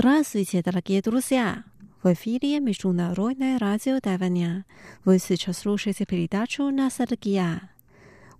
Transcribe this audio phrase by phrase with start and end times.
[0.00, 1.64] Здравствуйте, дорогие друзья!
[2.04, 4.64] В эфире Международное радио Тайваня.
[5.04, 7.68] Вы сейчас слушаете передачу «Ностальгия».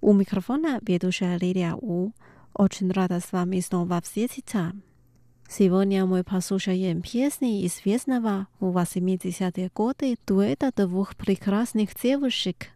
[0.01, 2.13] У микрофона ведущая Лилия У.
[2.55, 4.71] Очень рада с вами снова встретиться.
[5.49, 12.69] Сегодня мы послушаем песни известного в 80-е годы дуэта двух прекрасных девушек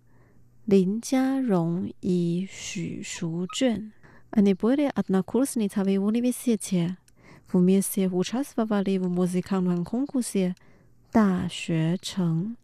[0.66, 3.92] Лин Джарон и Ши Шучжун.
[4.32, 6.96] Они были однокурсницами в университете
[7.58, 10.54] вместе участвовали в музыкальном конкурсе
[11.12, 12.56] «Да Чэн»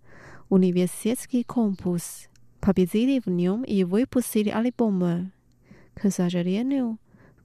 [0.49, 2.29] университетский конкурс,
[2.61, 5.31] победили в нем и выпустили альбомы.
[5.95, 6.97] К сожалению,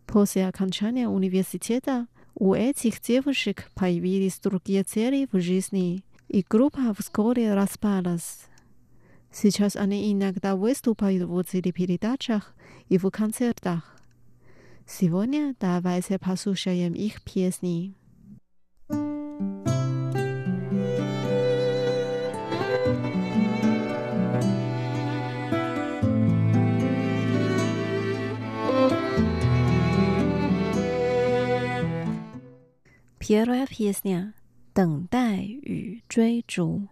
[0.07, 8.45] после окончания университета у этих девушек появились другие цели в жизни, и группа вскоре распалась.
[9.33, 12.55] Сейчас они иногда выступают в телепередачах
[12.87, 13.97] и в концертах.
[14.85, 17.93] Сегодня давайте послушаем их песни.
[33.19, 34.33] Первая песня
[34.73, 36.89] «等待与追逐»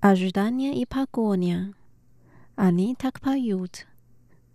[0.00, 1.72] «Ожидание и погоня»
[2.56, 3.86] Они так поют.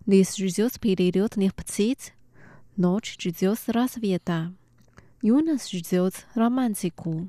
[0.06, 2.12] Лес ждет перелетных птиц,
[2.80, 4.52] Ночь ждет рассвета.
[5.20, 7.26] Юность ждет романтику.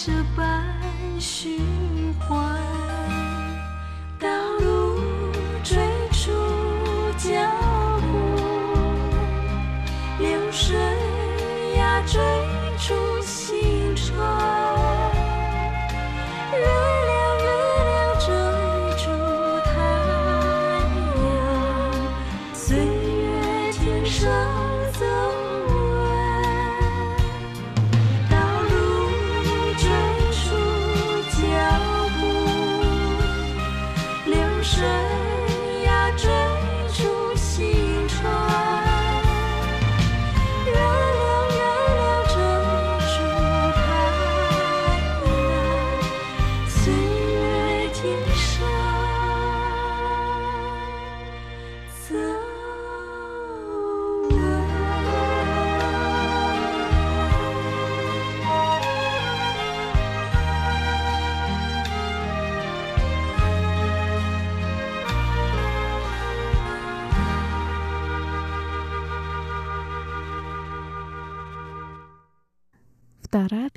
[0.00, 0.74] 这般
[1.18, 1.60] 虚。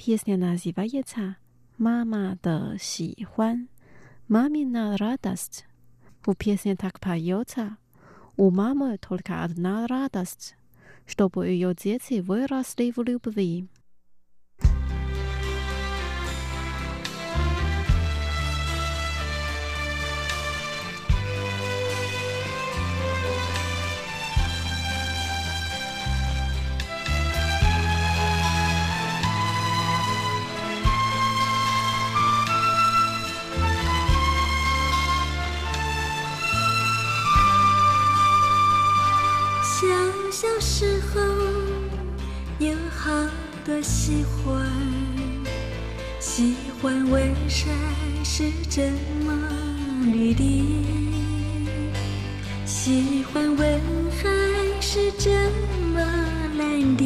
[0.06, 1.34] Pieśnia nazywa się
[1.78, 3.66] Mama de Xi Huan.
[4.30, 5.64] Mamina radość.
[6.26, 7.76] Bo pieśnia tak pająca,
[8.38, 10.54] U mamy tylko jedna radość,
[11.08, 13.00] żeby jej dzieci wyrosli w
[43.64, 44.68] 多喜欢，
[46.20, 46.92] 喜欢。
[47.12, 47.32] 为
[48.68, 48.82] 这
[49.26, 49.34] 么
[50.06, 50.44] 绿的？
[52.66, 53.56] 喜欢。
[53.56, 53.80] 问
[54.20, 55.30] 海是这
[55.94, 56.00] 么
[56.58, 57.06] 蓝的？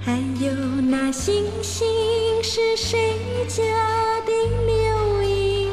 [0.00, 0.50] 还有
[0.80, 1.86] 那星星
[2.42, 3.14] 是谁
[3.46, 3.62] 家
[4.26, 4.32] 的
[4.66, 5.70] 留影？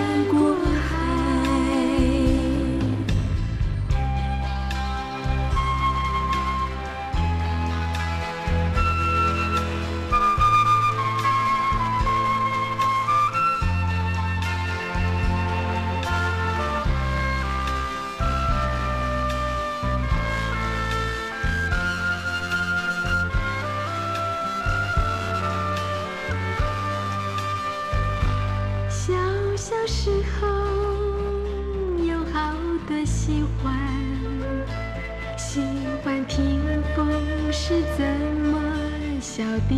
[37.52, 38.06] 是怎
[38.46, 38.60] 么
[39.20, 39.74] 笑的？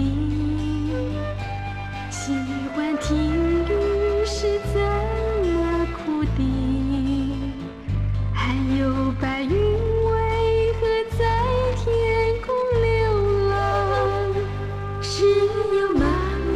[2.10, 2.32] 喜
[2.76, 3.16] 欢听
[3.64, 7.54] 雨是怎么哭的？
[8.34, 11.24] 还有白云为何在
[11.82, 14.34] 天空流浪？
[15.00, 15.24] 只
[15.80, 16.04] 有妈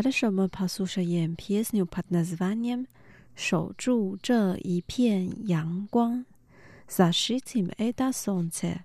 [0.01, 2.83] 拉什莫帕苏舍耶，皮斯纽帕纳斯瓦涅，
[3.35, 6.25] 守住这一片阳光，
[6.89, 8.85] 萨 d 提姆埃达松切。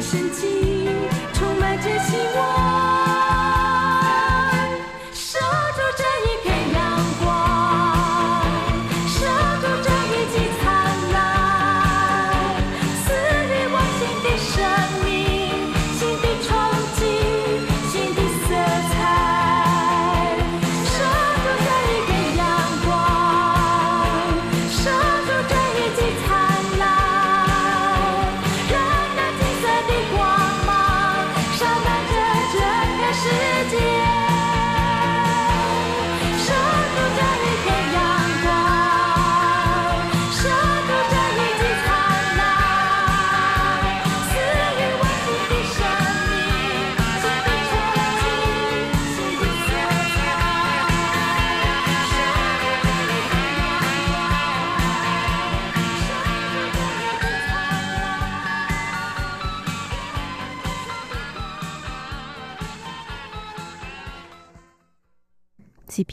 [0.00, 0.69] 神奇。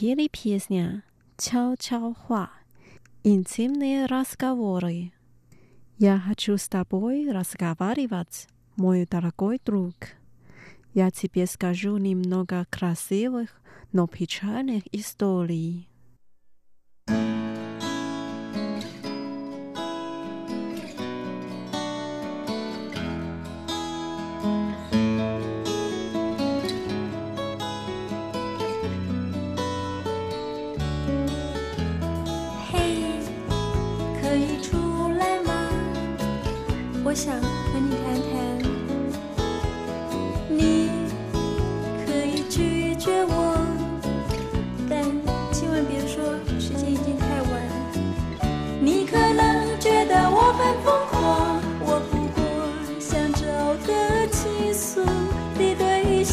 [0.00, 1.02] пели песня
[1.38, 2.50] «Чао-чао-хуа»—
[3.24, 5.10] интимные разговоры.
[5.98, 9.94] Я хочу с тобой разговаривать, мой дорогой друг.
[10.94, 13.50] Я тебе скажу немного красивых,
[13.90, 15.88] но печальных историй.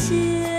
[0.08, 0.55] 见。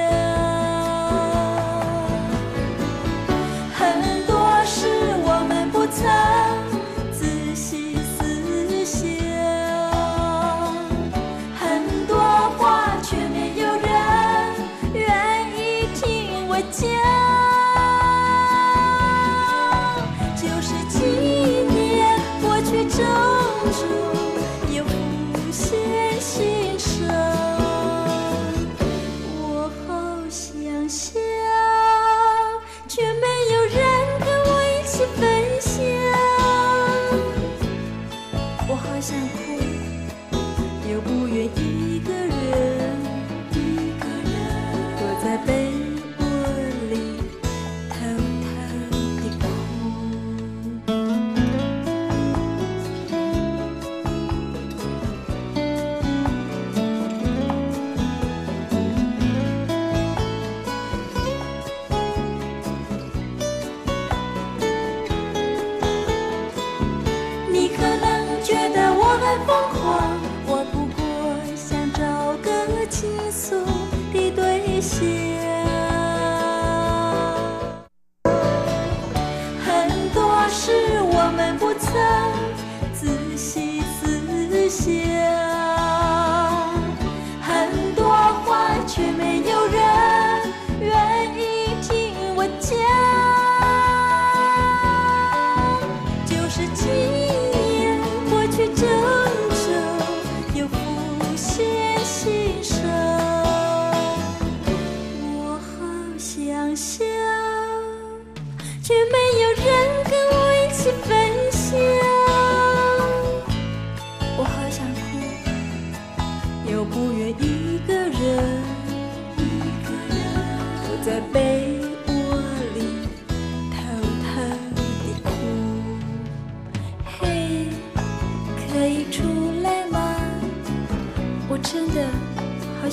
[40.97, 41.76] 就不愿意。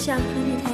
[0.05, 0.23] 想和
[0.69, 0.74] 你。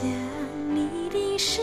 [0.00, 0.04] 想
[0.74, 1.62] 你的时。